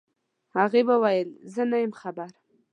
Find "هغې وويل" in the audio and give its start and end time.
0.57-1.27